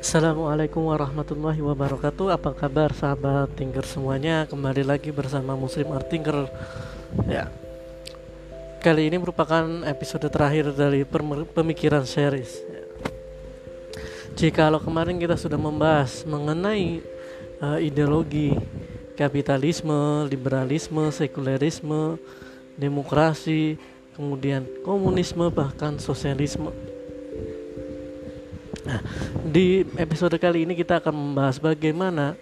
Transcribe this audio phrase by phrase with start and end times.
[0.00, 2.32] Assalamualaikum warahmatullahi wabarakatuh.
[2.32, 4.48] Apa kabar sahabat Tinker semuanya?
[4.48, 6.48] Kembali lagi bersama Muslim Art Tinker.
[7.28, 7.52] Ya.
[8.80, 11.04] Kali ini merupakan episode terakhir dari
[11.52, 12.64] pemikiran series.
[12.64, 12.84] Ya.
[14.32, 17.04] Jika kalau kemarin kita sudah membahas mengenai
[17.60, 18.56] uh, ideologi
[19.12, 22.16] kapitalisme, liberalisme, sekulerisme,
[22.80, 23.76] demokrasi,
[24.20, 26.68] kemudian komunisme bahkan sosialisme
[28.80, 29.00] Nah,
[29.44, 32.34] di episode kali ini kita akan membahas bagaimana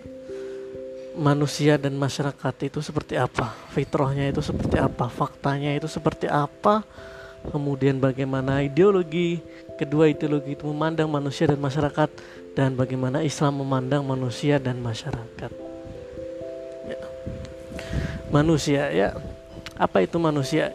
[1.18, 6.86] manusia dan masyarakat itu seperti apa, fitrahnya itu seperti apa, faktanya itu seperti apa,
[7.50, 9.42] kemudian bagaimana ideologi
[9.74, 12.08] kedua ideologi itu memandang manusia dan masyarakat
[12.54, 15.50] dan bagaimana Islam memandang manusia dan masyarakat.
[16.86, 17.00] Ya.
[18.30, 19.08] Manusia ya,
[19.74, 20.70] apa itu manusia?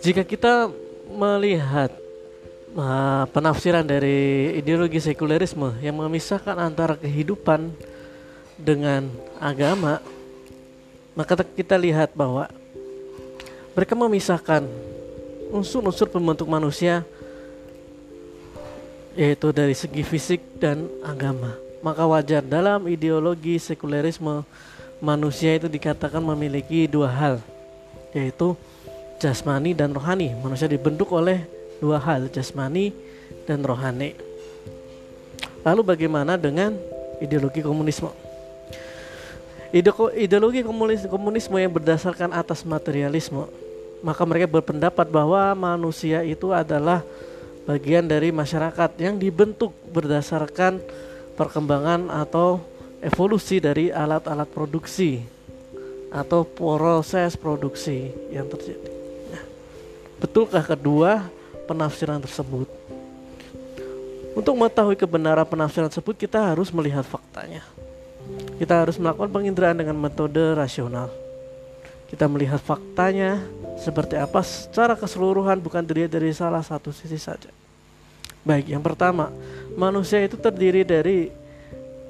[0.00, 0.72] Jika kita
[1.12, 1.92] melihat
[2.72, 7.68] uh, penafsiran dari ideologi sekulerisme yang memisahkan antara kehidupan
[8.56, 10.00] dengan agama,
[11.12, 12.48] maka kita lihat bahwa
[13.76, 14.64] mereka memisahkan
[15.52, 17.04] unsur-unsur pembentuk manusia
[19.12, 21.60] yaitu dari segi fisik dan agama.
[21.84, 24.48] Maka wajar dalam ideologi sekulerisme
[24.96, 27.36] manusia itu dikatakan memiliki dua hal
[28.16, 28.56] yaitu
[29.20, 30.32] jasmani dan rohani.
[30.40, 31.44] Manusia dibentuk oleh
[31.78, 32.90] dua hal jasmani
[33.44, 34.16] dan rohani.
[35.60, 36.72] Lalu bagaimana dengan
[37.20, 38.08] ideologi komunisme?
[40.16, 40.66] Ideologi
[41.06, 43.46] komunisme yang berdasarkan atas materialisme,
[44.02, 47.04] maka mereka berpendapat bahwa manusia itu adalah
[47.68, 50.82] bagian dari masyarakat yang dibentuk berdasarkan
[51.38, 52.58] perkembangan atau
[52.98, 55.22] evolusi dari alat-alat produksi
[56.10, 58.99] atau proses produksi yang terjadi.
[60.20, 61.24] Betulkah kedua
[61.64, 62.68] penafsiran tersebut.
[64.36, 67.66] Untuk mengetahui kebenaran penafsiran tersebut, kita harus melihat faktanya.
[68.60, 71.10] Kita harus melakukan penginderaan dengan metode rasional.
[72.06, 73.40] Kita melihat faktanya
[73.80, 77.48] seperti apa secara keseluruhan bukan dilihat dari salah satu sisi saja.
[78.44, 79.32] Baik, yang pertama,
[79.72, 81.32] manusia itu terdiri dari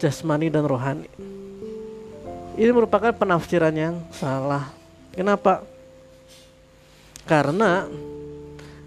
[0.03, 1.11] jasmani dan rohani.
[2.59, 4.69] Ini merupakan penafsiran yang salah.
[5.15, 5.63] Kenapa?
[7.31, 7.87] Karena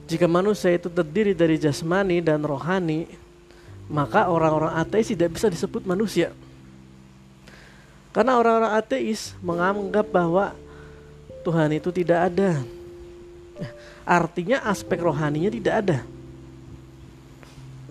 [0.04, 3.08] jika manusia itu terdiri dari jasmani dan rohani,
[3.88, 6.36] maka orang-orang ateis tidak bisa disebut manusia.
[8.12, 10.52] Karena orang-orang ateis menganggap bahwa
[11.48, 12.60] Tuhan itu tidak ada.
[14.04, 15.98] Artinya aspek rohaninya tidak ada.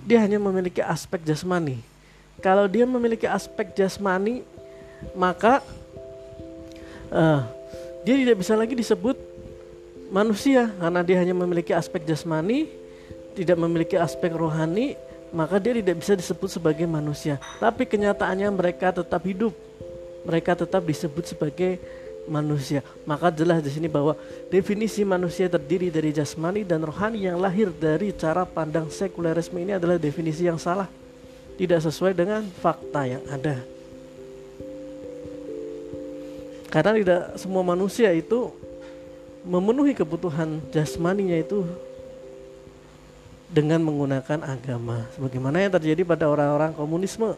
[0.04, 1.80] Dia hanya memiliki aspek jasmani.
[2.44, 4.44] Kalau dia memiliki aspek jasmani,
[5.16, 5.64] maka
[7.08, 7.41] uh,
[8.04, 9.31] dia tidak bisa lagi disebut
[10.12, 12.68] manusia karena dia hanya memiliki aspek jasmani,
[13.32, 14.94] tidak memiliki aspek rohani,
[15.32, 17.40] maka dia tidak bisa disebut sebagai manusia.
[17.56, 19.56] Tapi kenyataannya mereka tetap hidup.
[20.22, 21.80] Mereka tetap disebut sebagai
[22.30, 22.84] manusia.
[23.08, 24.14] Maka jelas di sini bahwa
[24.52, 29.98] definisi manusia terdiri dari jasmani dan rohani yang lahir dari cara pandang sekulerisme ini adalah
[29.98, 30.86] definisi yang salah.
[31.58, 33.58] Tidak sesuai dengan fakta yang ada.
[36.72, 38.48] Karena tidak semua manusia itu
[39.42, 41.66] memenuhi kebutuhan jasmaninya itu
[43.53, 45.04] dengan menggunakan agama.
[45.12, 47.36] Sebagaimana yang terjadi pada orang-orang komunisme.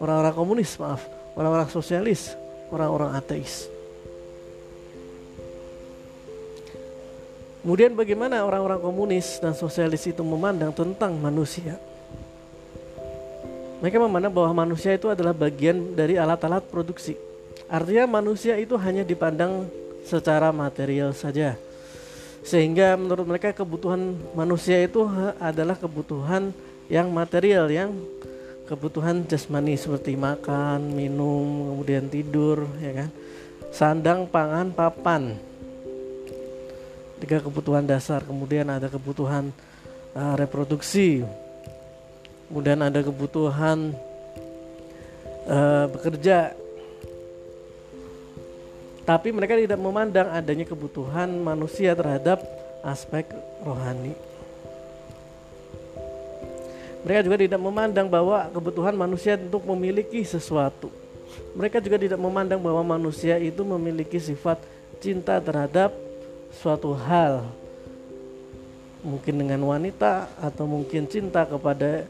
[0.00, 1.04] Orang-orang komunis maaf.
[1.36, 2.32] Orang-orang sosialis.
[2.72, 3.68] Orang-orang ateis.
[7.62, 11.78] Kemudian bagaimana orang-orang komunis dan sosialis itu memandang tentang manusia?
[13.78, 17.14] Mereka memandang bahwa manusia itu adalah bagian dari alat-alat produksi.
[17.70, 19.70] Artinya manusia itu hanya dipandang
[20.06, 21.54] secara material saja.
[22.42, 25.06] Sehingga menurut mereka kebutuhan manusia itu
[25.38, 26.50] adalah kebutuhan
[26.90, 27.94] yang material yang
[28.66, 33.10] kebutuhan jasmani seperti makan, minum, kemudian tidur, ya kan.
[33.72, 35.36] Sandang, pangan, papan.
[37.22, 38.26] Tiga kebutuhan dasar.
[38.26, 39.54] Kemudian ada kebutuhan
[40.12, 41.22] uh, reproduksi.
[42.50, 43.96] Kemudian ada kebutuhan
[45.48, 46.52] uh, bekerja
[49.02, 52.38] tapi mereka tidak memandang adanya kebutuhan manusia terhadap
[52.86, 53.26] aspek
[53.66, 54.14] rohani.
[57.02, 60.86] Mereka juga tidak memandang bahwa kebutuhan manusia untuk memiliki sesuatu.
[61.58, 64.62] Mereka juga tidak memandang bahwa manusia itu memiliki sifat
[65.02, 65.90] cinta terhadap
[66.54, 67.42] suatu hal.
[69.02, 72.06] Mungkin dengan wanita atau mungkin cinta kepada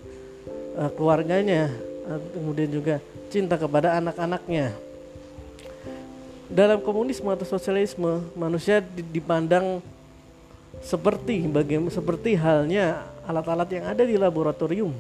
[0.77, 1.73] uh, keluarganya,
[2.37, 3.01] kemudian juga
[3.33, 4.92] cinta kepada anak-anaknya
[6.53, 9.81] dalam komunisme atau sosialisme manusia dipandang
[10.85, 14.93] seperti bagaimana seperti halnya alat-alat yang ada di laboratorium.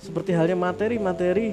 [0.00, 1.52] Seperti halnya materi-materi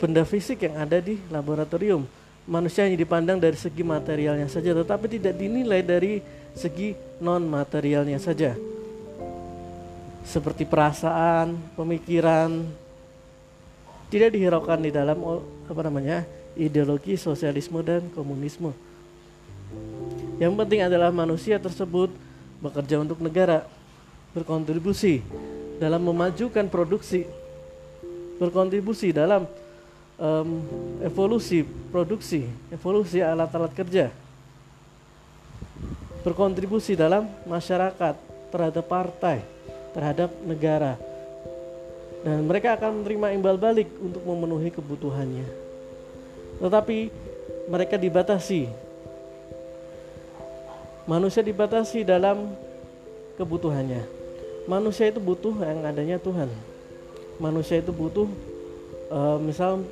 [0.00, 2.08] benda fisik yang ada di laboratorium.
[2.48, 6.24] Manusia hanya dipandang dari segi materialnya saja tetapi tidak dinilai dari
[6.56, 8.56] segi non materialnya saja.
[10.24, 12.64] Seperti perasaan pemikiran
[14.08, 15.18] tidak dihiraukan di dalam
[15.68, 18.76] apa namanya ideologi sosialisme dan komunisme
[20.40, 22.08] yang penting adalah manusia tersebut
[22.64, 23.68] bekerja untuk negara,
[24.32, 25.20] berkontribusi
[25.76, 27.28] dalam memajukan produksi,
[28.40, 29.44] berkontribusi dalam
[30.16, 30.64] um,
[31.04, 31.60] evolusi
[31.92, 34.08] produksi, evolusi alat-alat kerja,
[36.24, 38.16] berkontribusi dalam masyarakat,
[38.48, 39.44] terhadap partai,
[39.92, 40.96] terhadap negara.
[42.24, 45.69] Dan mereka akan menerima imbal balik untuk memenuhi kebutuhannya.
[46.60, 46.98] Tetapi
[47.66, 48.90] mereka dibatasi
[51.10, 52.54] Manusia dibatasi dalam
[53.34, 54.06] kebutuhannya.
[54.70, 56.46] Manusia itu butuh yang adanya Tuhan.
[57.42, 58.30] Manusia itu butuh
[59.10, 59.82] uh, misal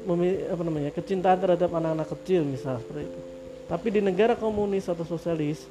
[0.46, 3.20] apa namanya kecintaan terhadap anak-anak kecil misal seperti itu.
[3.66, 5.66] Tapi di negara komunis atau sosialis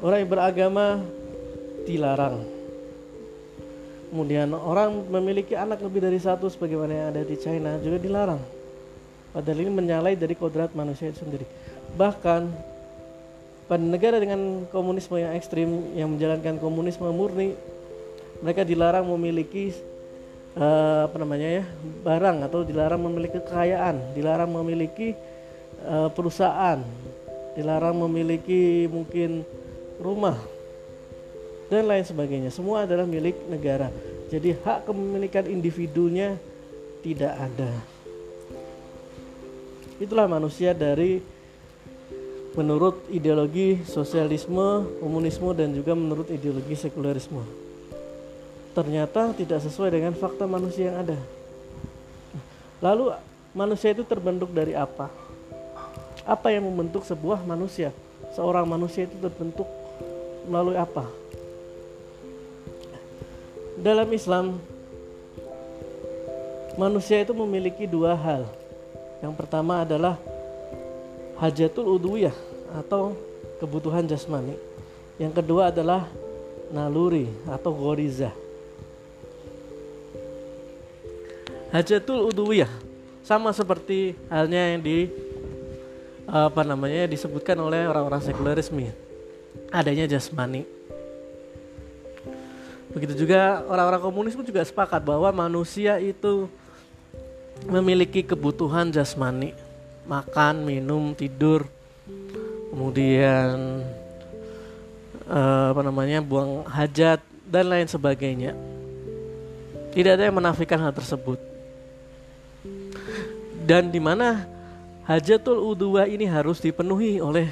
[0.00, 1.04] orang yang beragama
[1.84, 2.40] dilarang.
[4.08, 8.57] Kemudian orang memiliki anak lebih dari satu sebagaimana yang ada di China juga dilarang.
[9.32, 11.44] Padahal ini menyalai dari kodrat manusia itu sendiri.
[11.94, 12.42] Bahkan
[13.68, 17.52] pada negara dengan komunisme yang ekstrim yang menjalankan komunisme murni
[18.40, 19.76] mereka dilarang memiliki
[20.56, 21.64] uh, apa namanya ya
[22.00, 25.12] barang atau dilarang memiliki kekayaan dilarang memiliki
[25.84, 26.80] uh, perusahaan
[27.60, 29.44] dilarang memiliki mungkin
[30.00, 30.38] rumah
[31.68, 32.48] dan lain sebagainya.
[32.48, 33.92] Semua adalah milik negara.
[34.32, 36.40] Jadi hak kepemilikan individunya
[37.04, 37.97] tidak ada
[39.98, 41.20] itulah manusia dari
[42.58, 47.42] menurut ideologi sosialisme, komunisme dan juga menurut ideologi sekulerisme.
[48.74, 51.18] Ternyata tidak sesuai dengan fakta manusia yang ada.
[52.82, 53.14] Lalu
[53.54, 55.10] manusia itu terbentuk dari apa?
[56.26, 57.94] Apa yang membentuk sebuah manusia?
[58.34, 59.66] Seorang manusia itu terbentuk
[60.46, 61.06] melalui apa?
[63.78, 64.58] Dalam Islam,
[66.74, 68.57] manusia itu memiliki dua hal.
[69.18, 70.14] Yang pertama adalah
[71.42, 72.34] hajatul udwiyah
[72.78, 73.14] atau
[73.58, 74.54] kebutuhan jasmani.
[75.18, 76.06] Yang kedua adalah
[76.70, 78.30] naluri atau goriza.
[81.74, 82.70] Hajatul udwiyah
[83.26, 85.10] sama seperti halnya yang di
[86.28, 88.92] apa namanya disebutkan oleh orang-orang sekulerisme
[89.72, 90.64] adanya jasmani.
[92.88, 96.48] Begitu juga orang-orang komunis pun juga sepakat bahwa manusia itu
[97.66, 99.56] memiliki kebutuhan jasmani,
[100.06, 101.66] makan, minum, tidur,
[102.70, 103.82] kemudian
[105.26, 107.18] uh, apa namanya buang hajat
[107.48, 108.54] dan lain sebagainya.
[109.90, 111.40] Tidak ada yang menafikan hal tersebut.
[113.66, 114.46] Dan di mana
[115.08, 117.48] hajatul udwa ini harus dipenuhi oleh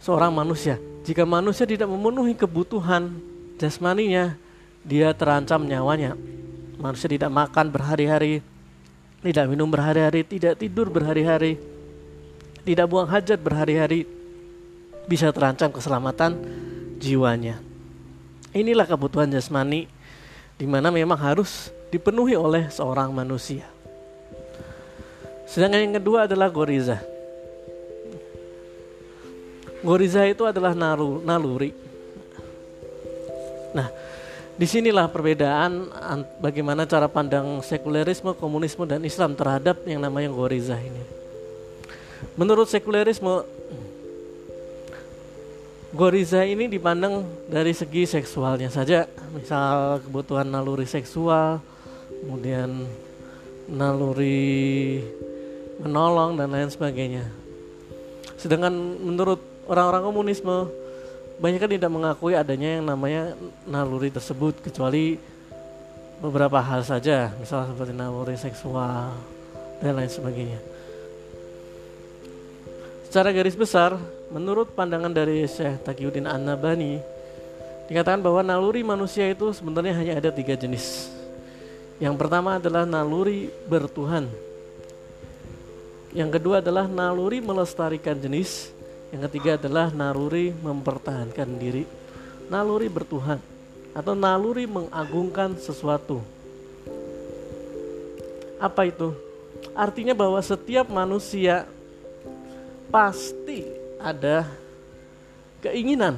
[0.00, 0.76] seorang manusia.
[1.02, 3.18] Jika manusia tidak memenuhi kebutuhan
[3.58, 4.38] jasmaninya,
[4.86, 6.14] dia terancam nyawanya.
[6.78, 8.42] Manusia tidak makan berhari-hari,
[9.22, 11.56] tidak minum berhari-hari, tidak tidur berhari-hari,
[12.66, 14.02] tidak buang hajat berhari-hari
[15.06, 16.38] bisa terancam keselamatan
[16.98, 17.62] jiwanya.
[18.52, 19.86] Inilah kebutuhan jasmani
[20.58, 23.64] di mana memang harus dipenuhi oleh seorang manusia.
[25.46, 26.98] Sedangkan yang kedua adalah goriza.
[29.82, 31.74] Goriza itu adalah naluri.
[33.74, 33.88] Nah,
[34.52, 35.88] di sinilah perbedaan
[36.38, 41.02] bagaimana cara pandang sekulerisme, komunisme, dan Islam terhadap yang namanya goriza ini.
[42.36, 43.42] Menurut sekulerisme,
[45.92, 51.60] goriza ini dipandang dari segi seksualnya saja, misal kebutuhan naluri seksual,
[52.22, 52.86] kemudian
[53.72, 55.00] naluri
[55.80, 57.24] menolong dan lain sebagainya.
[58.36, 60.70] Sedangkan menurut orang-orang komunisme,
[61.42, 63.34] banyak kan tidak mengakui adanya yang namanya
[63.66, 65.18] naluri tersebut kecuali
[66.22, 69.10] beberapa hal saja, misal seperti naluri seksual
[69.82, 70.62] dan lain sebagainya.
[73.10, 73.98] Secara garis besar,
[74.30, 76.96] menurut pandangan dari Syekh Taqiyuddin An-Nabani,
[77.90, 81.12] dikatakan bahwa naluri manusia itu sebenarnya hanya ada tiga jenis.
[82.00, 84.30] Yang pertama adalah naluri bertuhan.
[86.16, 88.71] Yang kedua adalah naluri melestarikan jenis.
[89.12, 91.84] Yang ketiga adalah naluri mempertahankan diri.
[92.48, 93.36] Naluri bertuhan
[93.92, 96.24] atau naluri mengagungkan sesuatu.
[98.56, 99.12] Apa itu?
[99.76, 101.68] Artinya bahwa setiap manusia
[102.88, 103.68] pasti
[104.00, 104.48] ada
[105.60, 106.16] keinginan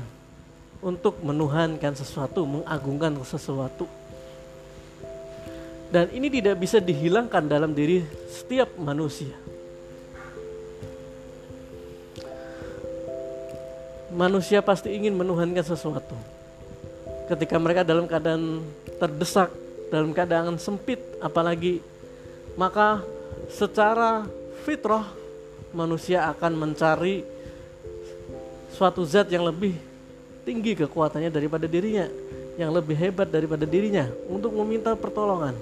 [0.79, 3.91] untuk menuhankan sesuatu, mengagungkan sesuatu.
[5.91, 9.35] Dan ini tidak bisa dihilangkan dalam diri setiap manusia.
[14.15, 16.15] Manusia pasti ingin menuhankan sesuatu.
[17.27, 18.63] Ketika mereka dalam keadaan
[19.03, 19.51] terdesak,
[19.91, 21.83] dalam keadaan sempit, apalagi
[22.55, 23.03] maka
[23.51, 24.23] secara
[24.63, 25.11] fitrah
[25.75, 27.27] manusia akan mencari
[28.71, 29.75] suatu zat yang lebih
[30.47, 32.07] tinggi kekuatannya daripada dirinya,
[32.55, 35.59] yang lebih hebat daripada dirinya untuk meminta pertolongan.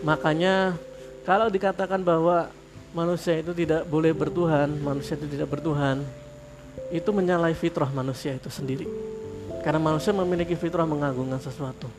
[0.00, 0.72] Makanya
[1.28, 2.48] kalau dikatakan bahwa
[2.94, 6.06] manusia itu tidak boleh bertuhan, manusia itu tidak bertuhan,
[6.94, 8.86] itu menyalahi fitrah manusia itu sendiri.
[9.66, 11.90] Karena manusia memiliki fitrah mengagungkan sesuatu.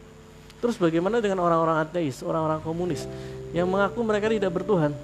[0.63, 3.03] Terus bagaimana dengan orang-orang ateis, orang-orang komunis
[3.51, 4.95] yang mengaku mereka tidak bertuhan?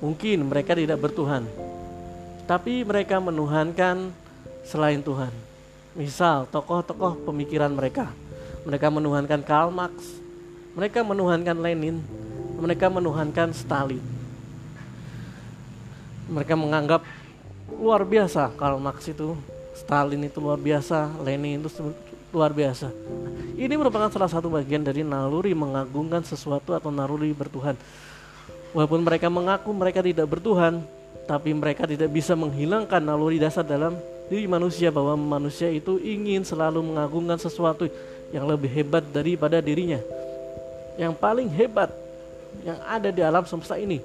[0.00, 1.44] Mungkin mereka tidak bertuhan,
[2.48, 4.08] tapi mereka menuhankan
[4.64, 5.28] selain Tuhan.
[5.92, 8.08] Misal tokoh-tokoh pemikiran mereka,
[8.64, 10.16] mereka menuhankan Karl Marx,
[10.72, 12.00] mereka menuhankan Lenin,
[12.56, 14.19] mereka menuhankan Stalin.
[16.30, 17.02] Mereka menganggap
[17.74, 19.34] luar biasa Karl Marx itu,
[19.74, 21.70] Stalin itu luar biasa, Lenin itu
[22.30, 22.94] luar biasa.
[23.58, 27.74] Ini merupakan salah satu bagian dari naluri mengagungkan sesuatu atau naluri bertuhan.
[28.70, 30.86] Walaupun mereka mengaku mereka tidak bertuhan,
[31.26, 33.98] tapi mereka tidak bisa menghilangkan naluri dasar dalam
[34.30, 37.90] diri manusia bahwa manusia itu ingin selalu mengagungkan sesuatu
[38.30, 39.98] yang lebih hebat daripada dirinya
[40.94, 41.90] yang paling hebat
[42.62, 43.98] yang ada di alam semesta ini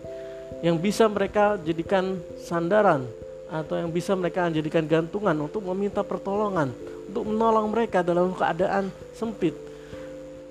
[0.64, 3.06] yang bisa mereka jadikan sandaran
[3.50, 6.74] atau yang bisa mereka jadikan gantungan untuk meminta pertolongan
[7.06, 9.54] untuk menolong mereka dalam keadaan sempit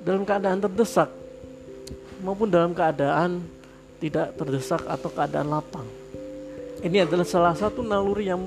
[0.07, 1.11] dalam keadaan terdesak
[2.23, 3.43] maupun dalam keadaan
[3.99, 5.87] tidak terdesak atau keadaan lapang
[6.85, 8.41] ini adalah salah satu naluri yang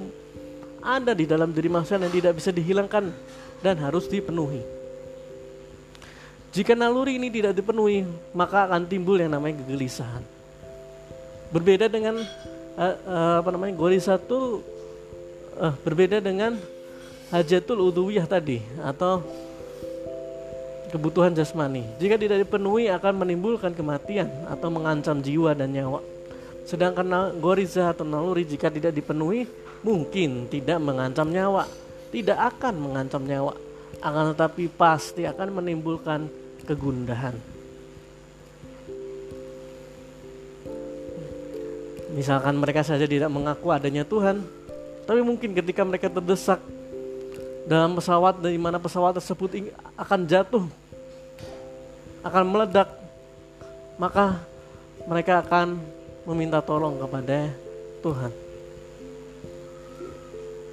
[0.79, 3.11] ada di dalam diri manusia yang tidak bisa dihilangkan
[3.59, 4.77] dan harus dipenuhi
[6.57, 8.01] jika naluri ini tidak dipenuhi,
[8.33, 10.37] maka akan timbul yang namanya kegelisahan.
[11.47, 12.19] Berbeda dengan
[12.75, 14.61] uh, uh, apa namanya gorisatu
[15.57, 16.59] uh, berbeda dengan
[17.31, 19.23] hajatul udhuwiyah tadi atau
[20.91, 21.83] kebutuhan jasmani.
[21.99, 25.99] Jika tidak dipenuhi akan menimbulkan kematian atau mengancam jiwa dan nyawa.
[26.67, 27.07] Sedangkan
[27.39, 29.47] goriza atau naluri jika tidak dipenuhi
[29.87, 31.63] mungkin tidak mengancam nyawa,
[32.11, 33.55] tidak akan mengancam nyawa,
[34.03, 36.27] akan tetapi pasti akan menimbulkan
[36.67, 37.56] kegundahan.
[42.17, 44.41] Misalkan mereka saja tidak mengaku adanya Tuhan,
[45.05, 46.57] tapi mungkin ketika mereka terdesak
[47.69, 50.65] dalam pesawat dari mana pesawat tersebut akan jatuh,
[52.25, 52.89] akan meledak,
[54.01, 54.41] maka
[55.05, 55.77] mereka akan
[56.25, 57.53] meminta tolong kepada
[58.01, 58.31] Tuhan.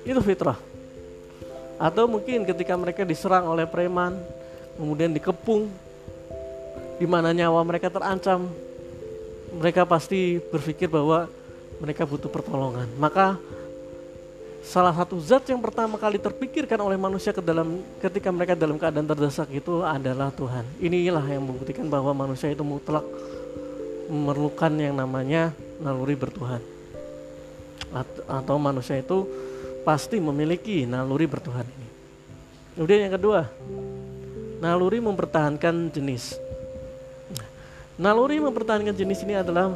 [0.09, 0.57] Itu fitrah.
[1.77, 4.17] Atau mungkin ketika mereka diserang oleh preman,
[4.81, 5.69] kemudian dikepung,
[6.97, 8.49] di mana nyawa mereka terancam,
[9.59, 11.31] mereka pasti berpikir bahwa
[11.79, 12.87] mereka butuh pertolongan.
[12.99, 13.39] Maka
[14.65, 19.05] salah satu zat yang pertama kali terpikirkan oleh manusia ke dalam ketika mereka dalam keadaan
[19.05, 20.65] terdesak itu adalah Tuhan.
[20.81, 23.05] Inilah yang membuktikan bahwa manusia itu mutlak
[24.09, 26.61] memerlukan yang namanya naluri bertuhan.
[28.27, 29.29] Atau manusia itu
[29.85, 31.89] pasti memiliki naluri bertuhan ini.
[32.75, 33.47] Kemudian yang kedua,
[34.59, 36.41] naluri mempertahankan jenis.
[37.95, 39.71] Naluri mempertahankan jenis ini adalah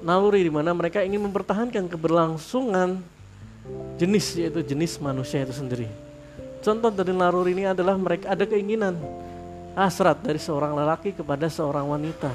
[0.00, 2.96] naluri di mana mereka ingin mempertahankan keberlangsungan
[4.00, 5.84] jenis yaitu jenis manusia itu sendiri.
[6.64, 8.96] Contoh dari naluri ini adalah mereka ada keinginan
[9.76, 12.32] hasrat dari seorang lelaki kepada seorang wanita.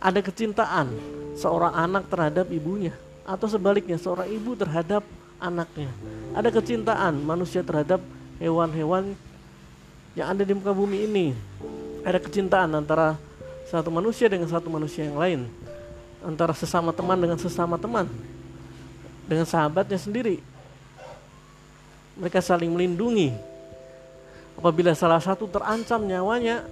[0.00, 0.88] Ada kecintaan
[1.36, 2.96] seorang anak terhadap ibunya
[3.28, 5.04] atau sebaliknya seorang ibu terhadap
[5.36, 5.92] anaknya.
[6.32, 8.00] Ada kecintaan manusia terhadap
[8.40, 9.12] hewan-hewan
[10.16, 11.26] yang ada di muka bumi ini.
[12.00, 13.27] Ada kecintaan antara
[13.68, 15.40] satu manusia dengan satu manusia yang lain,
[16.24, 18.08] antara sesama teman dengan sesama teman,
[19.28, 20.40] dengan sahabatnya sendiri.
[22.18, 23.30] Mereka saling melindungi.
[24.58, 26.66] Apabila salah satu terancam nyawanya,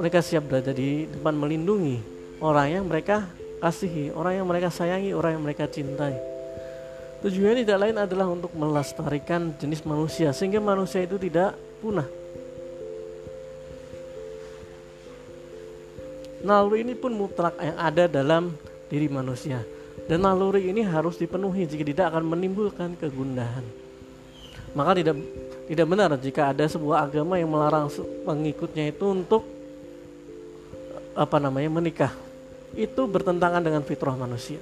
[0.00, 2.02] mereka siap berada di depan melindungi
[2.42, 3.28] orang yang mereka
[3.62, 6.16] kasihi, orang yang mereka sayangi, orang yang mereka cintai.
[7.24, 12.25] Tujuannya tidak lain adalah untuk melestarikan jenis manusia sehingga manusia itu tidak punah.
[16.46, 18.54] Naluri ini pun mutlak yang ada dalam
[18.86, 19.66] diri manusia.
[20.06, 23.66] Dan naluri ini harus dipenuhi jika tidak akan menimbulkan kegundahan.
[24.78, 25.18] Maka tidak
[25.66, 27.90] tidak benar jika ada sebuah agama yang melarang
[28.22, 29.42] pengikutnya itu untuk
[31.18, 32.14] apa namanya menikah.
[32.76, 34.60] itu bertentangan dengan fitrah manusia.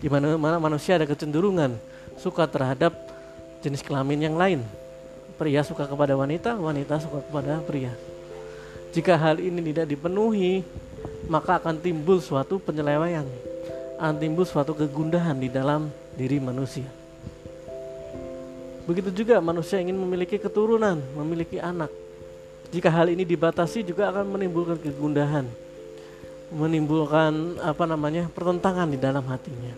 [0.00, 1.76] Di mana mana manusia ada kecenderungan
[2.16, 2.96] suka terhadap
[3.60, 4.64] jenis kelamin yang lain.
[5.36, 7.92] Pria suka kepada wanita, wanita suka kepada pria.
[8.96, 10.64] Jika hal ini tidak dipenuhi,
[11.24, 13.24] maka akan timbul suatu penyelewengan,
[13.96, 16.86] akan timbul suatu kegundahan di dalam diri manusia.
[18.86, 21.90] Begitu juga manusia ingin memiliki keturunan, memiliki anak.
[22.70, 25.46] Jika hal ini dibatasi juga akan menimbulkan kegundahan,
[26.54, 29.74] menimbulkan apa namanya pertentangan di dalam hatinya.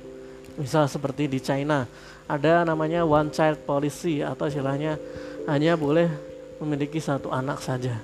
[0.60, 1.88] Misal seperti di China
[2.28, 5.00] ada namanya one child policy atau istilahnya
[5.48, 6.12] hanya boleh
[6.60, 7.96] memiliki satu anak saja.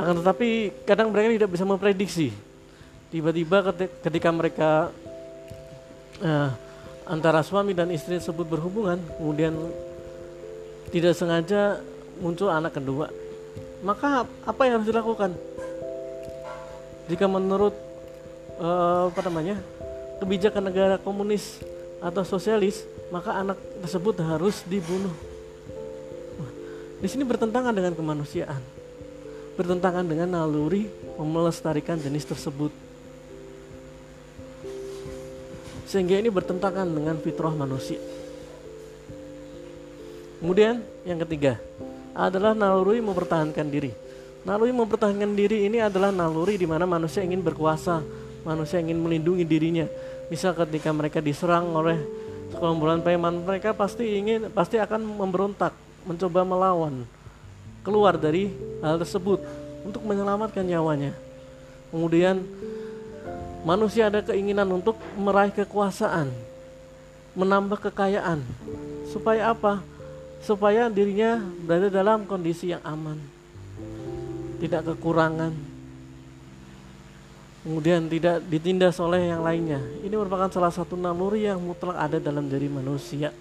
[0.00, 2.32] Akan tetapi kadang mereka tidak bisa memprediksi.
[3.12, 4.88] Tiba-tiba ketika mereka
[6.24, 6.48] uh,
[7.04, 9.52] antara suami dan istri tersebut berhubungan, kemudian
[10.88, 11.84] tidak sengaja
[12.16, 13.12] muncul anak kedua,
[13.84, 15.36] maka apa yang harus dilakukan?
[17.12, 17.74] Jika menurut
[18.56, 19.60] uh, apa namanya
[20.22, 21.60] kebijakan negara komunis
[22.00, 25.12] atau sosialis, maka anak tersebut harus dibunuh.
[27.00, 28.60] di sini bertentangan dengan kemanusiaan,
[29.60, 30.88] bertentangan dengan naluri
[31.20, 32.72] melestarikan jenis tersebut.
[35.84, 38.00] Sehingga ini bertentangan dengan fitrah manusia.
[40.40, 41.60] Kemudian yang ketiga
[42.16, 43.92] adalah naluri mempertahankan diri.
[44.48, 48.00] Naluri mempertahankan diri ini adalah naluri di mana manusia ingin berkuasa,
[48.48, 49.84] manusia ingin melindungi dirinya.
[50.32, 52.00] Misal ketika mereka diserang oleh
[52.48, 55.76] sekelompokan preman, mereka pasti ingin pasti akan memberontak,
[56.08, 57.04] mencoba melawan,
[57.80, 58.52] keluar dari
[58.84, 59.40] hal tersebut
[59.84, 61.16] untuk menyelamatkan nyawanya.
[61.90, 62.44] Kemudian
[63.66, 66.30] manusia ada keinginan untuk meraih kekuasaan,
[67.34, 68.44] menambah kekayaan.
[69.10, 69.82] Supaya apa?
[70.40, 73.18] Supaya dirinya berada dalam kondisi yang aman.
[74.60, 75.52] Tidak kekurangan.
[77.60, 79.84] Kemudian tidak ditindas oleh yang lainnya.
[80.00, 83.36] Ini merupakan salah satu naluri yang mutlak ada dalam diri manusia.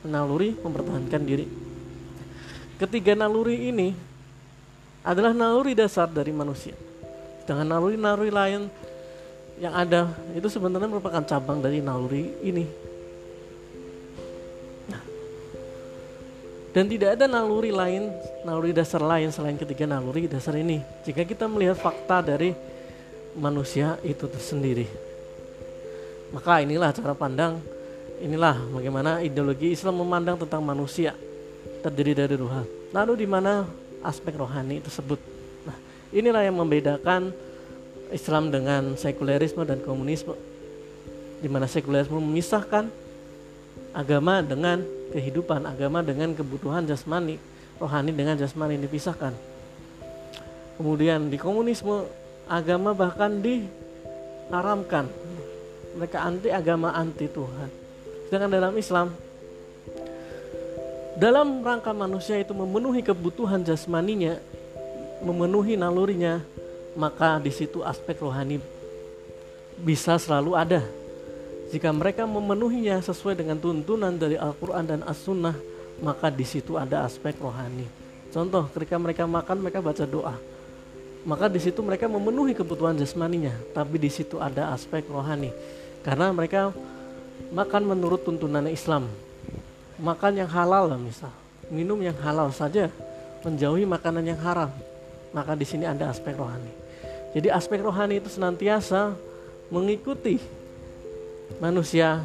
[0.00, 1.69] Naluri mempertahankan diri.
[2.80, 3.92] Ketiga naluri ini
[5.04, 6.72] adalah naluri dasar dari manusia.
[7.44, 8.72] Dengan naluri-naluri lain
[9.60, 12.64] yang ada itu sebenarnya merupakan cabang dari naluri ini.
[14.88, 15.02] Nah,
[16.72, 18.16] dan tidak ada naluri lain,
[18.48, 20.80] naluri dasar lain selain ketiga naluri dasar ini.
[21.04, 22.56] Jika kita melihat fakta dari
[23.36, 24.88] manusia itu tersendiri.
[26.32, 27.60] Maka inilah cara pandang,
[28.24, 31.12] inilah bagaimana ideologi Islam memandang tentang manusia
[31.80, 32.62] terdiri dari ruha.
[32.92, 33.64] Lalu di mana
[34.04, 35.18] aspek rohani tersebut?
[35.64, 35.76] Nah,
[36.12, 37.32] inilah yang membedakan
[38.12, 40.34] Islam dengan sekulerisme dan komunisme
[41.40, 42.92] di mana sekulerisme memisahkan
[43.96, 47.40] agama dengan kehidupan, agama dengan kebutuhan jasmani,
[47.80, 49.32] rohani dengan jasmani dipisahkan.
[50.76, 52.06] Kemudian di komunisme
[52.46, 55.08] agama bahkan diharamkan.
[55.90, 57.68] Mereka anti agama, anti Tuhan.
[58.30, 59.10] Sedangkan dalam Islam
[61.20, 64.40] dalam rangka manusia itu memenuhi kebutuhan jasmaninya,
[65.20, 66.40] memenuhi nalurinya,
[66.96, 68.56] maka di situ aspek rohani
[69.84, 70.80] bisa selalu ada.
[71.70, 75.54] Jika mereka memenuhinya sesuai dengan tuntunan dari Al-Quran dan As-Sunnah,
[76.00, 77.84] maka di situ ada aspek rohani.
[78.32, 80.34] Contoh, ketika mereka makan, mereka baca doa.
[81.22, 85.52] Maka di situ mereka memenuhi kebutuhan jasmaninya, tapi di situ ada aspek rohani.
[86.00, 86.72] Karena mereka
[87.52, 89.04] makan menurut tuntunan Islam.
[90.00, 91.30] Makan yang halal lah misal.
[91.68, 92.88] Minum yang halal saja,
[93.44, 94.72] menjauhi makanan yang haram
[95.30, 96.70] maka di sini ada aspek rohani.
[97.30, 99.14] Jadi aspek rohani itu senantiasa
[99.70, 100.42] mengikuti
[101.62, 102.18] manusia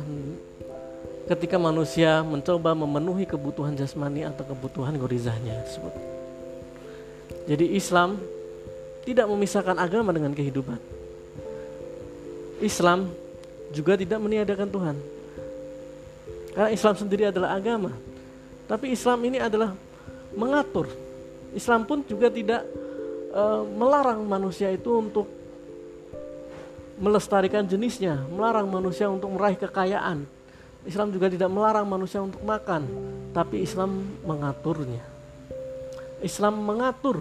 [1.30, 5.94] ketika manusia mencoba memenuhi kebutuhan jasmani atau kebutuhan gorizahnya tersebut.
[7.46, 8.18] Jadi Islam
[9.06, 10.82] tidak memisahkan agama dengan kehidupan.
[12.58, 13.14] Islam
[13.70, 14.98] juga tidak meniadakan Tuhan.
[16.56, 17.92] Karena Islam sendiri adalah agama.
[18.66, 19.76] Tapi Islam ini adalah
[20.34, 20.88] mengatur.
[21.52, 22.64] Islam pun juga tidak
[23.30, 23.44] e,
[23.76, 25.28] melarang manusia itu untuk
[26.96, 30.24] melestarikan jenisnya, melarang manusia untuk meraih kekayaan.
[30.88, 32.88] Islam juga tidak melarang manusia untuk makan,
[33.36, 35.04] tapi Islam mengaturnya.
[36.24, 37.20] Islam mengatur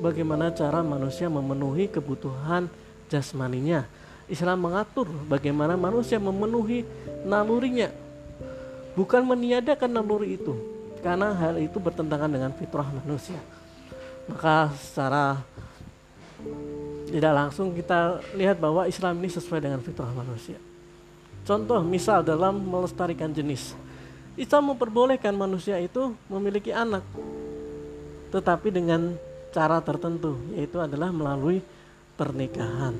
[0.00, 2.70] bagaimana cara manusia memenuhi kebutuhan
[3.12, 3.84] jasmaninya.
[4.24, 6.86] Islam mengatur bagaimana manusia memenuhi
[7.28, 8.03] nalurinya.
[8.94, 10.54] Bukan meniadakan naluri itu,
[11.02, 13.38] karena hal itu bertentangan dengan fitrah manusia
[14.28, 15.40] maka secara
[17.08, 20.58] tidak langsung kita lihat bahwa Islam ini sesuai dengan fitrah manusia.
[21.44, 23.76] Contoh misal dalam melestarikan jenis.
[24.34, 27.04] Islam memperbolehkan manusia itu memiliki anak.
[28.34, 29.14] Tetapi dengan
[29.54, 31.62] cara tertentu yaitu adalah melalui
[32.18, 32.96] pernikahan.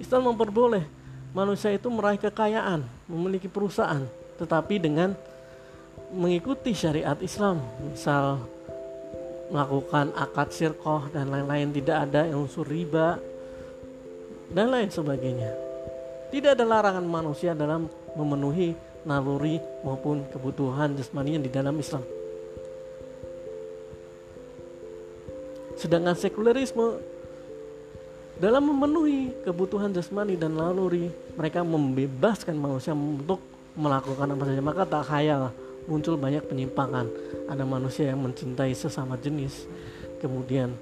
[0.00, 0.82] Islam memperboleh
[1.30, 4.02] manusia itu meraih kekayaan, memiliki perusahaan,
[4.38, 5.12] tetapi dengan
[6.14, 8.40] mengikuti syariat Islam, misal
[9.50, 13.18] melakukan akad sirkoh dan lain-lain tidak ada unsur riba
[14.52, 15.52] dan lain sebagainya.
[16.28, 18.76] Tidak ada larangan manusia dalam memenuhi
[19.08, 22.04] naluri maupun kebutuhan jasmaninya di dalam Islam.
[25.78, 27.00] Sedangkan sekulerisme
[28.38, 33.40] dalam memenuhi kebutuhan jasmani dan naluri, mereka membebaskan manusia untuk
[33.78, 34.60] melakukan apa saja.
[34.60, 35.54] Maka tak khayal
[35.86, 37.06] muncul banyak penyimpangan.
[37.48, 39.64] Ada manusia yang mencintai sesama jenis,
[40.20, 40.74] kemudian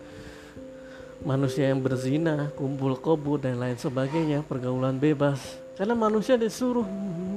[1.23, 5.39] manusia yang berzina, kumpul kebo dan lain sebagainya, pergaulan bebas.
[5.77, 6.85] Karena manusia disuruh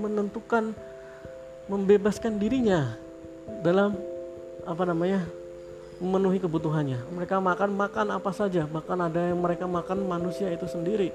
[0.01, 0.71] menentukan
[1.69, 2.97] membebaskan dirinya
[3.61, 3.93] dalam
[4.65, 5.21] apa namanya?
[5.99, 6.95] memenuhi kebutuhannya.
[7.11, 11.11] Mereka makan makan apa saja, bahkan ada yang mereka makan manusia itu sendiri.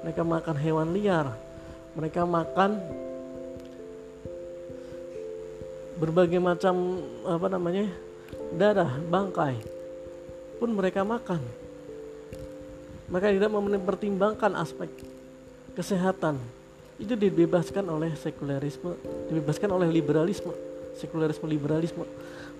[0.00, 1.28] Mereka makan hewan liar.
[1.92, 2.80] Mereka makan
[5.94, 7.86] berbagai macam apa namanya
[8.54, 9.58] darah bangkai
[10.58, 11.42] pun mereka makan.
[13.10, 14.88] Mereka tidak mempertimbangkan aspek
[15.76, 16.40] kesehatan.
[16.96, 18.94] Itu dibebaskan oleh sekulerisme
[19.30, 20.54] dibebaskan oleh liberalisme.
[20.94, 22.06] Sekulerisme liberalisme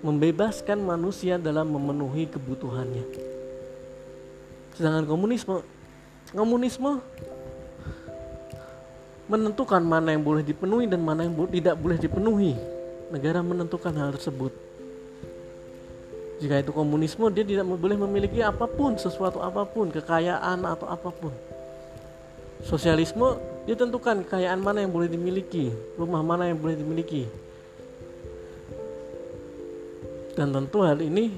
[0.03, 3.05] membebaskan manusia dalam memenuhi kebutuhannya.
[4.75, 5.63] Sedangkan komunisme
[6.35, 6.99] komunisme
[9.31, 12.74] menentukan mana yang boleh dipenuhi dan mana yang tidak boleh dipenuhi
[13.15, 14.51] negara menentukan hal tersebut.
[16.43, 21.15] Jika itu komunisme, dia tidak boleh memiliki apa pun, sesuatu apa pun, kekayaan atau apa
[21.15, 21.31] pun.
[22.67, 27.25] Sosialisme, dia tentukan kekayaan mana yang boleh dimiliki, rumah mana yang boleh dimiliki.
[30.35, 31.31] Dan tentu hal ini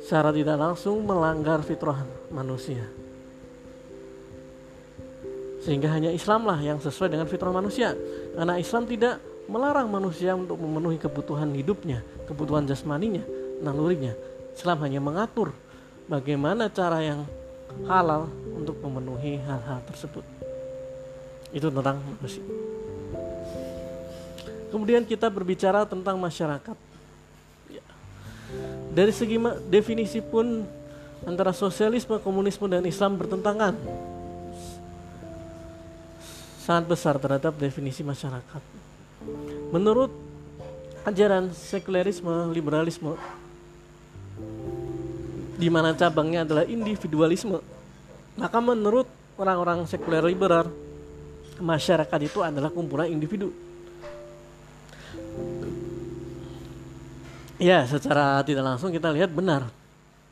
[0.00, 2.00] secara tidak langsung melanggar fitrah
[2.32, 2.80] manusia.
[5.62, 7.94] Sehingga hanya Islamlah yang sesuai dengan fitrah manusia.
[8.34, 13.20] Karena Islam tidak melarang manusia untuk memenuhi kebutuhan hidupnya, kebutuhan jasmaninya,
[13.60, 14.16] nalurinya.
[14.56, 15.52] Islam hanya mengatur
[16.08, 17.28] bagaimana cara yang
[17.84, 20.24] halal untuk memenuhi hal-hal tersebut.
[21.52, 22.44] Itu tentang manusia.
[24.72, 26.76] Kemudian kita berbicara tentang masyarakat.
[27.68, 27.84] Ya.
[28.96, 29.36] Dari segi
[29.68, 30.64] definisi pun
[31.28, 33.76] antara sosialisme, komunisme, dan Islam bertentangan
[36.62, 38.81] sangat besar terhadap definisi masyarakat.
[39.72, 40.12] Menurut
[41.02, 43.18] ajaran sekulerisme, liberalisme,
[45.58, 47.62] di mana cabangnya adalah individualisme,
[48.34, 49.06] maka menurut
[49.38, 50.70] orang-orang sekuler liberal,
[51.62, 53.54] masyarakat itu adalah kumpulan individu.
[57.62, 59.70] Ya, secara tidak langsung kita lihat benar.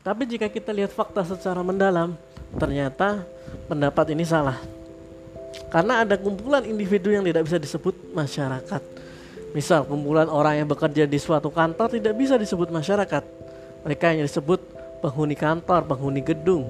[0.03, 2.17] Tapi jika kita lihat fakta secara mendalam,
[2.59, 3.23] ternyata
[3.71, 4.59] pendapat ini salah.
[5.71, 8.81] Karena ada kumpulan individu yang tidak bisa disebut masyarakat.
[9.55, 13.23] Misal kumpulan orang yang bekerja di suatu kantor tidak bisa disebut masyarakat.
[13.87, 14.59] Mereka hanya disebut
[14.99, 16.67] penghuni kantor, penghuni gedung,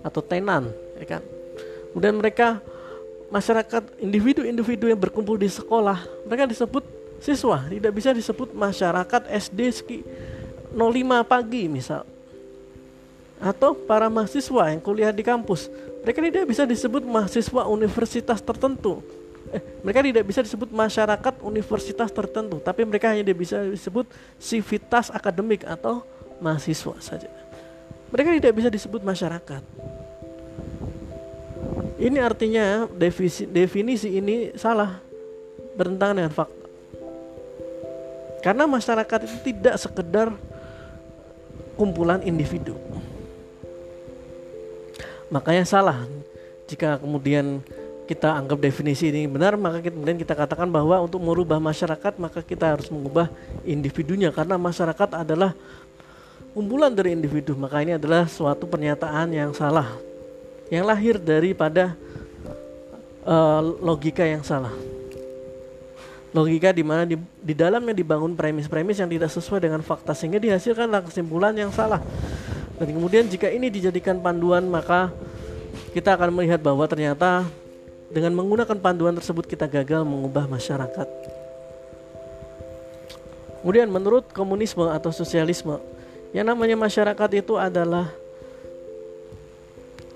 [0.00, 1.22] atau tenan, ya kan?
[1.92, 2.58] Kemudian mereka
[3.28, 6.84] masyarakat individu-individu yang berkumpul di sekolah, mereka disebut
[7.20, 9.60] siswa, tidak bisa disebut masyarakat SD
[10.72, 10.74] 05
[11.24, 12.02] pagi misal.
[13.38, 15.70] Atau para mahasiswa yang kuliah di kampus,
[16.08, 19.04] mereka tidak bisa disebut mahasiswa universitas tertentu.
[19.52, 24.08] Eh, mereka tidak bisa disebut masyarakat universitas tertentu, tapi mereka hanya bisa disebut
[24.40, 26.00] sivitas akademik atau
[26.40, 27.28] mahasiswa saja.
[28.08, 29.60] Mereka tidak bisa disebut masyarakat.
[32.00, 34.96] Ini artinya definisi, definisi ini salah,
[35.76, 36.66] bertentangan dengan fakta.
[38.40, 40.32] Karena masyarakat itu tidak sekedar
[41.76, 42.80] kumpulan individu
[45.28, 46.04] makanya salah.
[46.68, 47.64] Jika kemudian
[48.08, 52.76] kita anggap definisi ini benar maka kemudian kita katakan bahwa untuk merubah masyarakat maka kita
[52.76, 53.28] harus mengubah
[53.64, 54.32] individunya.
[54.32, 55.52] Karena masyarakat adalah
[56.52, 57.56] kumpulan dari individu.
[57.56, 59.88] Maka ini adalah suatu pernyataan yang salah.
[60.68, 61.96] Yang lahir daripada
[63.24, 64.72] uh, logika yang salah.
[66.36, 71.00] Logika di mana di, di dalamnya dibangun premis-premis yang tidak sesuai dengan fakta sehingga dihasilkanlah
[71.08, 72.04] kesimpulan yang salah
[72.78, 75.10] dan kemudian jika ini dijadikan panduan maka
[75.90, 77.42] kita akan melihat bahwa ternyata
[78.08, 81.08] dengan menggunakan panduan tersebut kita gagal mengubah masyarakat.
[83.60, 85.76] Kemudian menurut komunisme atau sosialisme,
[86.30, 88.08] yang namanya masyarakat itu adalah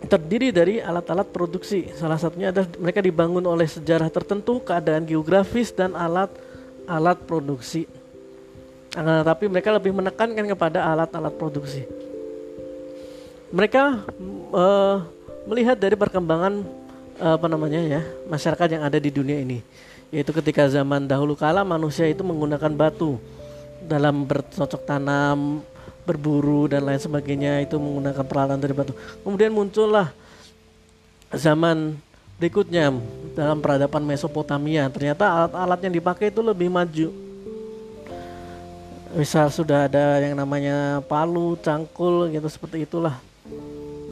[0.06, 1.90] terdiri dari alat-alat produksi.
[1.98, 7.84] Salah satunya adalah mereka dibangun oleh sejarah tertentu, keadaan geografis dan alat-alat produksi.
[8.94, 12.11] Akan tetapi mereka lebih menekankan kepada alat-alat produksi
[13.52, 14.00] mereka
[14.50, 15.04] uh,
[15.44, 16.64] melihat dari perkembangan
[17.22, 19.62] apa namanya ya masyarakat yang ada di dunia ini.
[20.10, 23.20] Yaitu ketika zaman dahulu kala manusia itu menggunakan batu
[23.84, 25.62] dalam bercocok tanam
[26.02, 28.92] berburu dan lain sebagainya itu menggunakan peralatan dari batu.
[29.22, 30.10] Kemudian muncullah
[31.30, 31.94] zaman
[32.42, 32.90] berikutnya
[33.38, 34.90] dalam peradaban Mesopotamia.
[34.90, 37.08] Ternyata alat-alat yang dipakai itu lebih maju.
[39.12, 43.20] Misal sudah ada yang namanya palu, cangkul gitu seperti itulah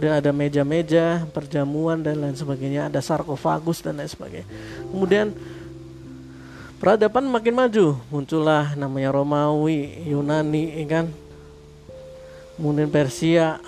[0.00, 4.48] dan ada meja-meja, perjamuan dan lain sebagainya, ada sarkofagus dan lain sebagainya.
[4.88, 5.36] Kemudian
[6.80, 11.06] peradaban makin maju, muncullah namanya Romawi, Yunani, ya kan?
[12.56, 13.60] Kemudian Persia,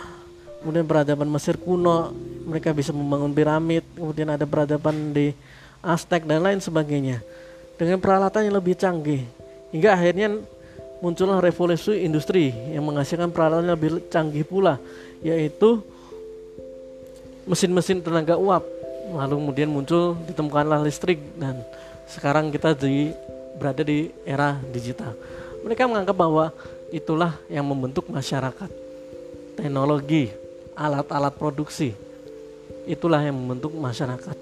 [0.65, 2.17] kemudian peradaban Mesir kuno,
[2.49, 5.37] mereka bisa membangun piramid, kemudian ada peradaban di
[5.85, 7.21] Aztec dan lain sebagainya.
[7.77, 9.25] Dengan peralatan yang lebih canggih,
[9.75, 10.41] hingga akhirnya
[11.03, 14.79] muncullah revolusi industri yang menghasilkan peralatan yang lebih canggih pula,
[15.19, 15.83] yaitu
[17.47, 18.65] mesin-mesin tenaga uap.
[19.13, 21.61] Lalu kemudian muncul ditemukanlah listrik dan
[22.09, 23.13] sekarang kita di
[23.59, 25.13] berada di era digital.
[25.63, 26.51] Mereka menganggap bahwa
[26.91, 28.71] itulah yang membentuk masyarakat.
[29.59, 30.33] Teknologi
[30.73, 31.93] alat-alat produksi
[32.89, 34.37] itulah yang membentuk masyarakat.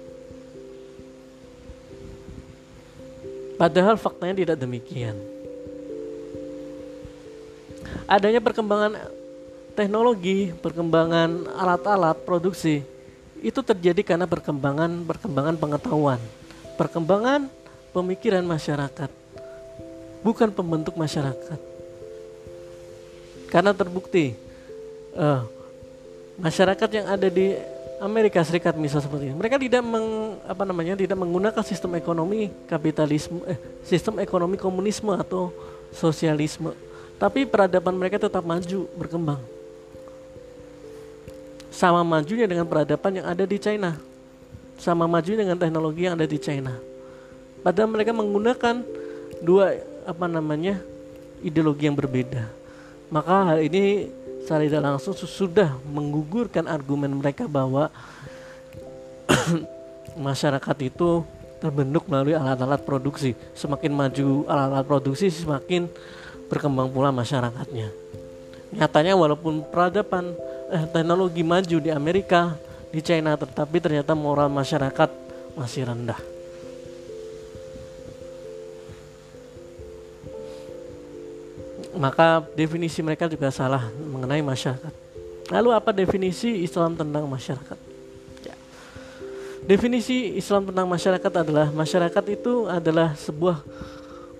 [3.59, 5.13] Padahal faktanya tidak demikian.
[8.09, 8.97] Adanya perkembangan
[9.77, 12.81] teknologi, perkembangan alat-alat produksi
[13.41, 16.21] itu terjadi karena perkembangan perkembangan pengetahuan,
[16.77, 17.49] perkembangan
[17.89, 19.09] pemikiran masyarakat,
[20.21, 21.57] bukan pembentuk masyarakat.
[23.49, 24.37] Karena terbukti
[25.17, 25.43] uh,
[26.39, 27.57] masyarakat yang ada di
[27.99, 33.41] Amerika Serikat misal seperti ini, mereka tidak meng, apa namanya tidak menggunakan sistem ekonomi kapitalisme,
[33.49, 35.51] eh, sistem ekonomi komunisme atau
[35.91, 36.71] sosialisme,
[37.19, 39.41] tapi peradaban mereka tetap maju berkembang
[41.71, 43.95] sama majunya dengan peradaban yang ada di China.
[44.75, 46.75] Sama maju dengan teknologi yang ada di China.
[47.63, 48.83] Padahal mereka menggunakan
[49.39, 50.83] dua apa namanya
[51.39, 52.49] ideologi yang berbeda.
[53.07, 54.11] Maka hal ini
[54.43, 57.87] secara tidak langsung sudah menggugurkan argumen mereka bahwa
[60.27, 61.23] masyarakat itu
[61.61, 63.37] terbentuk melalui alat-alat produksi.
[63.53, 65.85] Semakin maju alat-alat produksi semakin
[66.49, 67.93] berkembang pula masyarakatnya.
[68.73, 70.33] Nyatanya walaupun peradaban
[70.71, 72.55] eh, teknologi maju di Amerika,
[72.89, 75.09] di China, tetapi ternyata moral masyarakat
[75.59, 76.19] masih rendah.
[81.91, 84.93] Maka definisi mereka juga salah mengenai masyarakat.
[85.51, 87.77] Lalu apa definisi Islam tentang masyarakat?
[88.47, 88.55] Ya.
[89.67, 93.59] Definisi Islam tentang masyarakat adalah masyarakat itu adalah sebuah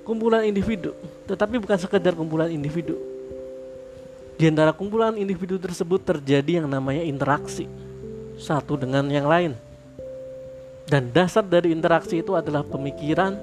[0.08, 0.96] kumpulan individu,
[1.28, 2.96] tetapi bukan sekedar kumpulan individu,
[4.42, 7.70] di antara kumpulan individu tersebut terjadi yang namanya interaksi
[8.42, 9.54] satu dengan yang lain.
[10.90, 13.38] Dan dasar dari interaksi itu adalah pemikiran,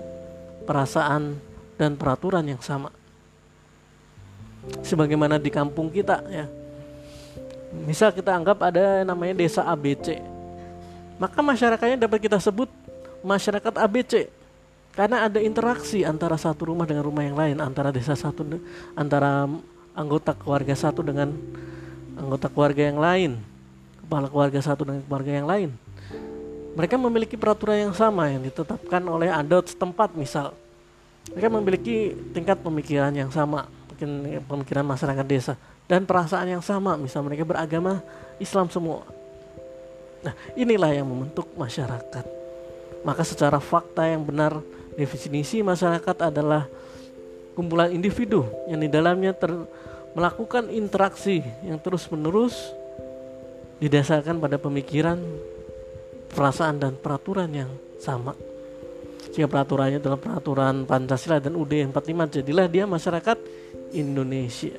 [0.67, 1.39] perasaan,
[1.79, 2.91] dan peraturan yang sama.
[4.83, 6.51] Sebagaimana di kampung kita ya.
[7.87, 10.19] Misal kita anggap ada namanya desa ABC.
[11.23, 12.67] Maka masyarakatnya dapat kita sebut
[13.23, 14.35] masyarakat ABC
[14.99, 18.43] karena ada interaksi antara satu rumah dengan rumah yang lain, antara desa satu
[18.99, 19.47] antara
[19.99, 21.35] anggota keluarga satu dengan
[22.15, 23.31] anggota keluarga yang lain,
[24.07, 25.71] kepala keluarga satu dengan keluarga yang lain.
[26.79, 30.55] Mereka memiliki peraturan yang sama yang ditetapkan oleh adat setempat misal.
[31.35, 35.55] Mereka memiliki tingkat pemikiran yang sama, mungkin pemikiran masyarakat desa
[35.91, 37.99] dan perasaan yang sama, misal mereka beragama
[38.39, 39.03] Islam semua.
[40.23, 42.25] Nah, inilah yang membentuk masyarakat.
[43.03, 44.63] Maka secara fakta yang benar
[44.99, 46.67] definisi masyarakat adalah
[47.59, 49.51] kumpulan individu yang di dalamnya ter,
[50.17, 52.73] melakukan interaksi yang terus-menerus
[53.79, 55.19] didasarkan pada pemikiran,
[56.33, 58.35] perasaan dan peraturan yang sama.
[59.29, 63.39] Jika peraturannya adalah peraturan Pancasila dan UUD 45, jadilah dia masyarakat
[63.95, 64.75] Indonesia.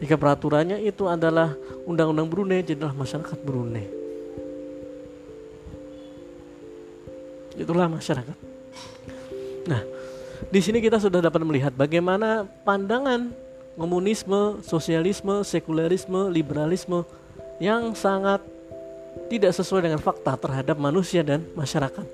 [0.00, 1.52] Jika peraturannya itu adalah
[1.84, 3.86] Undang-Undang Brunei, jadilah masyarakat Brunei.
[7.60, 8.36] Itulah masyarakat.
[9.68, 9.82] Nah,
[10.48, 13.28] di sini kita sudah dapat melihat bagaimana pandangan
[13.78, 17.06] komunisme, sosialisme, sekularisme, liberalisme
[17.60, 18.42] yang sangat
[19.30, 22.06] tidak sesuai dengan fakta terhadap manusia dan masyarakat.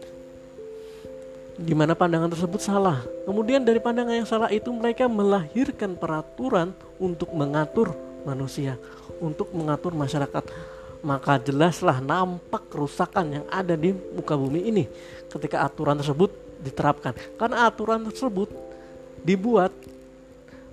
[1.56, 3.00] Di mana pandangan tersebut salah.
[3.24, 7.96] Kemudian dari pandangan yang salah itu mereka melahirkan peraturan untuk mengatur
[8.28, 8.76] manusia,
[9.22, 10.44] untuk mengatur masyarakat.
[11.00, 14.84] Maka jelaslah nampak kerusakan yang ada di muka bumi ini
[15.32, 16.28] ketika aturan tersebut
[16.60, 17.16] diterapkan.
[17.40, 18.52] Karena aturan tersebut
[19.24, 19.72] dibuat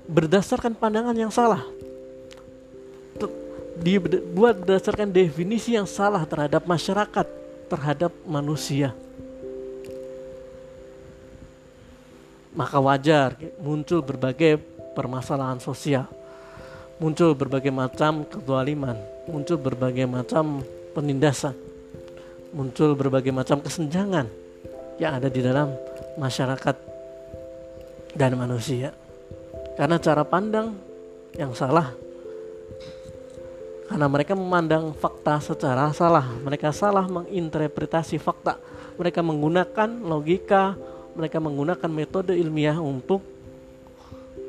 [0.07, 1.63] berdasarkan pandangan yang salah.
[3.83, 7.27] dibuat berdasarkan definisi yang salah terhadap masyarakat,
[7.67, 8.95] terhadap manusia.
[12.53, 14.61] Maka wajar muncul berbagai
[14.93, 16.05] permasalahan sosial,
[17.01, 20.61] muncul berbagai macam kedoliman, muncul berbagai macam
[20.93, 21.57] penindasan,
[22.53, 24.29] muncul berbagai macam kesenjangan
[25.01, 25.73] yang ada di dalam
[26.15, 26.77] masyarakat
[28.13, 28.93] dan manusia.
[29.73, 30.77] Karena cara pandang
[31.33, 32.03] yang salah
[33.93, 36.25] karena mereka memandang fakta secara salah.
[36.41, 38.57] Mereka salah menginterpretasi fakta.
[38.97, 40.73] Mereka menggunakan logika,
[41.13, 43.21] mereka menggunakan metode ilmiah untuk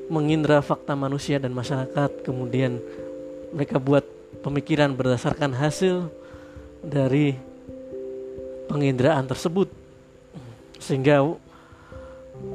[0.08, 2.24] mengindra fakta manusia dan masyarakat.
[2.24, 2.80] Kemudian
[3.52, 4.08] mereka buat
[4.40, 6.08] pemikiran berdasarkan hasil
[6.80, 7.36] dari
[8.72, 9.68] penginderaan tersebut.
[10.80, 11.20] Sehingga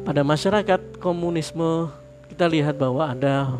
[0.09, 1.93] pada masyarakat komunisme
[2.29, 3.57] kita lihat bahwa ada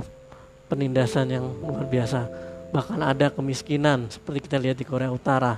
[0.69, 2.29] penindasan yang luar biasa.
[2.69, 5.57] Bahkan ada kemiskinan seperti kita lihat di Korea Utara.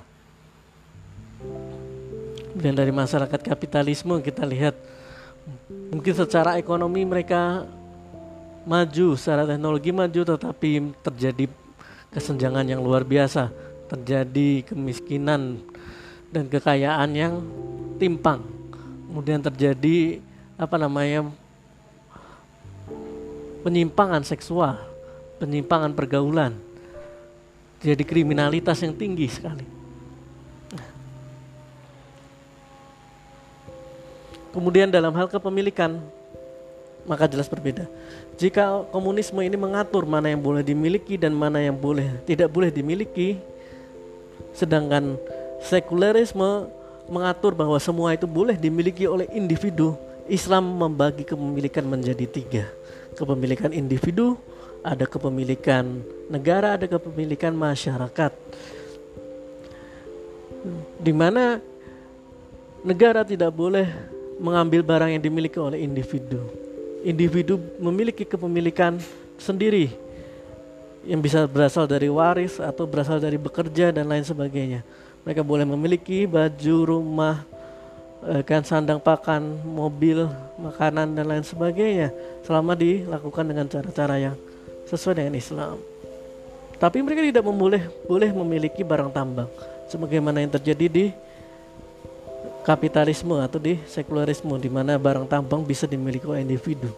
[2.55, 4.75] Dan dari masyarakat kapitalisme kita lihat
[5.91, 7.67] mungkin secara ekonomi mereka
[8.63, 11.45] maju secara teknologi maju tetapi terjadi
[12.15, 13.51] kesenjangan yang luar biasa.
[13.91, 15.59] Terjadi kemiskinan
[16.31, 17.43] dan kekayaan yang
[17.99, 18.39] timpang.
[19.11, 20.23] Kemudian terjadi
[20.55, 21.27] apa namanya
[23.61, 24.77] penyimpangan seksual
[25.41, 26.53] penyimpangan pergaulan
[27.81, 29.65] jadi kriminalitas yang tinggi sekali.
[34.53, 35.97] Kemudian dalam hal kepemilikan
[37.09, 37.89] maka jelas berbeda.
[38.37, 43.41] Jika komunisme ini mengatur mana yang boleh dimiliki dan mana yang boleh tidak boleh dimiliki,
[44.53, 45.17] sedangkan
[45.65, 46.69] sekularisme
[47.09, 49.97] mengatur bahwa semua itu boleh dimiliki oleh individu.
[50.29, 52.69] Islam membagi kepemilikan menjadi tiga:
[53.15, 54.37] kepemilikan individu,
[54.81, 58.31] ada kepemilikan negara, ada kepemilikan masyarakat.
[61.01, 61.57] Di mana
[62.85, 63.89] negara tidak boleh
[64.41, 66.41] mengambil barang yang dimiliki oleh individu.
[67.01, 68.97] Individu memiliki kepemilikan
[69.37, 69.89] sendiri
[71.01, 74.85] yang bisa berasal dari waris atau berasal dari bekerja dan lain sebagainya.
[75.25, 77.45] Mereka boleh memiliki baju, rumah,
[78.45, 80.29] kan sandang pakan, mobil,
[80.61, 82.13] makanan dan lain sebagainya
[82.45, 84.35] selama dilakukan dengan cara-cara yang
[84.85, 85.81] sesuai dengan Islam.
[86.77, 89.49] Tapi mereka tidak memboleh boleh memiliki barang tambang
[89.89, 91.05] sebagaimana yang terjadi di
[92.61, 96.93] kapitalisme atau di sekularisme di mana barang tambang bisa dimiliki oleh individu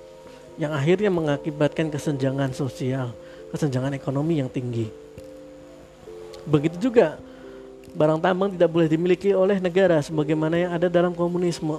[0.60, 3.10] yang akhirnya mengakibatkan kesenjangan sosial,
[3.50, 4.92] kesenjangan ekonomi yang tinggi.
[6.44, 7.18] Begitu juga
[7.94, 11.78] barang tambang tidak boleh dimiliki oleh negara sebagaimana yang ada dalam komunisme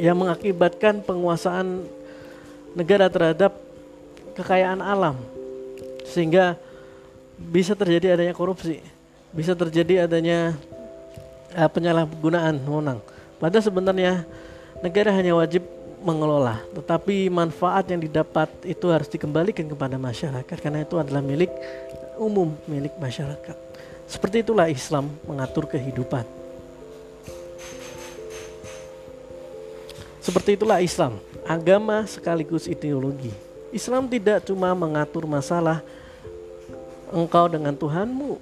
[0.00, 1.84] yang mengakibatkan penguasaan
[2.72, 3.52] negara terhadap
[4.32, 5.20] kekayaan alam
[6.08, 6.56] sehingga
[7.36, 8.80] bisa terjadi adanya korupsi,
[9.32, 10.56] bisa terjadi adanya
[11.52, 13.00] uh, penyalahgunaan wewenang.
[13.36, 14.12] Padahal sebenarnya
[14.80, 15.66] negara hanya wajib
[16.02, 21.50] mengelola, tetapi manfaat yang didapat itu harus dikembalikan kepada masyarakat karena itu adalah milik
[22.18, 23.54] umum, milik masyarakat.
[24.12, 26.28] Seperti itulah Islam mengatur kehidupan.
[30.20, 31.16] Seperti itulah Islam,
[31.48, 33.32] agama sekaligus ideologi.
[33.72, 35.80] Islam tidak cuma mengatur masalah
[37.08, 38.36] engkau dengan Tuhanmu,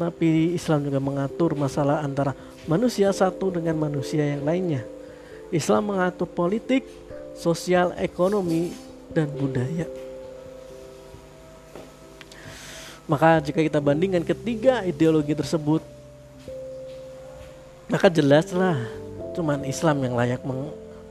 [0.00, 2.32] tapi Islam juga mengatur masalah antara
[2.64, 4.82] manusia satu dengan manusia yang lainnya.
[5.52, 6.88] Islam mengatur politik,
[7.36, 8.72] sosial, ekonomi,
[9.12, 9.84] dan budaya.
[13.12, 15.84] Maka jika kita bandingkan ketiga ideologi tersebut,
[17.92, 18.88] maka jelaslah
[19.36, 20.40] cuman Islam yang layak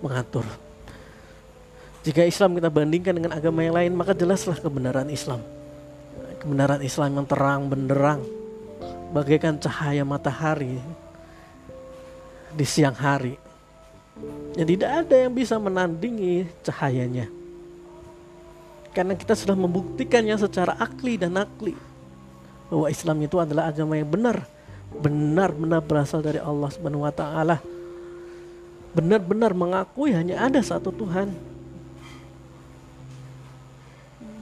[0.01, 0.41] mengatur.
[2.01, 5.45] Jika Islam kita bandingkan dengan agama yang lain, maka jelaslah kebenaran Islam.
[6.41, 8.25] Kebenaran Islam yang terang benderang,
[9.13, 10.81] bagaikan cahaya matahari
[12.49, 13.37] di siang hari.
[14.57, 17.29] Ya tidak ada yang bisa menandingi cahayanya.
[18.89, 21.90] Karena kita sudah membuktikannya secara akli dan akli
[22.71, 24.47] bahwa Islam itu adalah agama yang benar,
[24.95, 27.59] benar-benar berasal dari Allah Subhanahu wa taala.
[28.95, 31.35] Benar-benar mengakui hanya ada satu Tuhan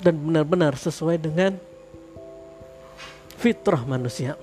[0.06, 1.58] dan benar-benar sesuai dengan
[3.42, 4.38] fitrah manusia.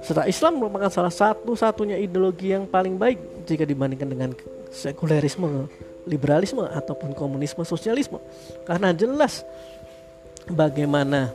[0.00, 4.30] Setelah Islam merupakan salah satu-satunya ideologi yang paling baik jika dibandingkan dengan
[4.72, 5.68] sekulerisme,
[6.08, 8.16] liberalisme ataupun komunisme, sosialisme.
[8.64, 9.44] Karena jelas
[10.48, 11.34] bagaimana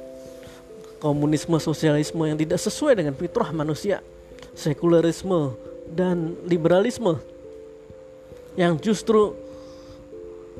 [1.03, 3.99] komunisme, sosialisme yang tidak sesuai dengan fitrah manusia,
[4.55, 5.51] sekulerisme
[5.91, 7.19] dan liberalisme
[8.55, 9.35] yang justru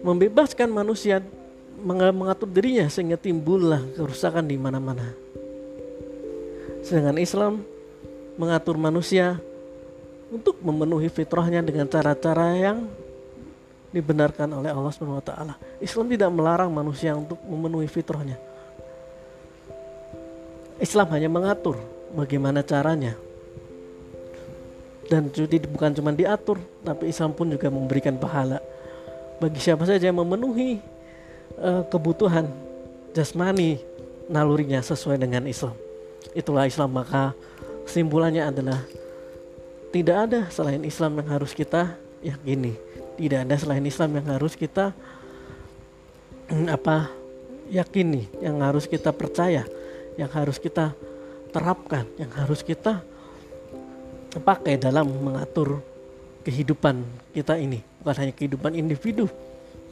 [0.04, 1.24] membebaskan manusia
[1.80, 5.16] mengatur dirinya sehingga timbullah kerusakan di mana-mana.
[6.84, 7.64] Sedangkan Islam
[8.36, 9.40] mengatur manusia
[10.28, 12.84] untuk memenuhi fitrahnya dengan cara-cara yang
[13.96, 14.92] dibenarkan oleh Allah
[15.24, 15.54] taala.
[15.80, 18.36] Islam tidak melarang manusia untuk memenuhi fitrahnya.
[20.82, 21.78] Islam hanya mengatur
[22.14, 23.18] bagaimana caranya.
[25.10, 28.64] Dan jadi bukan cuma diatur, tapi Islam pun juga memberikan pahala
[29.38, 30.80] bagi siapa saja yang memenuhi
[31.60, 32.48] uh, kebutuhan
[33.12, 33.84] jasmani
[34.32, 35.76] nalurinya sesuai dengan Islam.
[36.32, 37.36] Itulah Islam maka
[37.84, 38.80] simpulannya adalah
[39.92, 41.94] tidak ada selain Islam yang harus kita
[42.24, 42.74] yakini.
[43.20, 44.96] Tidak ada selain Islam yang harus kita
[46.50, 47.12] mm, apa
[47.70, 49.68] yakini, yang harus kita percaya,
[50.20, 50.94] yang harus kita
[51.54, 53.02] terapkan, yang harus kita
[54.34, 55.82] pakai dalam mengatur
[56.42, 57.86] kehidupan kita ini.
[58.02, 59.30] Bukan hanya kehidupan individu,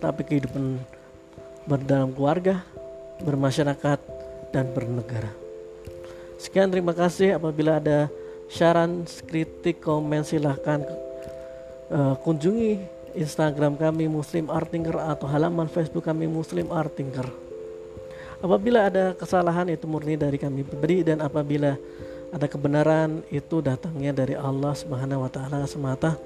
[0.02, 0.82] tapi kehidupan
[1.70, 2.66] berdalam keluarga,
[3.22, 4.00] bermasyarakat,
[4.52, 5.32] dan bernegara.
[6.42, 8.10] Sekian terima kasih apabila ada
[8.52, 10.84] saran, kritik, komen silahkan
[11.94, 12.82] uh, kunjungi
[13.16, 17.51] Instagram kami Muslim Artinger atau halaman Facebook kami Muslim Artinger.
[18.42, 21.78] Apabila ada kesalahan itu murni dari kami pribadi dan apabila
[22.34, 26.18] ada kebenaran itu datangnya dari Allah Subhanahu wa taala semata.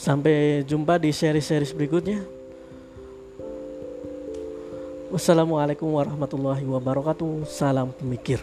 [0.00, 2.24] Sampai jumpa di seri-seri berikutnya.
[5.12, 7.44] Wassalamualaikum warahmatullahi wabarakatuh.
[7.44, 8.40] Salam pemikir.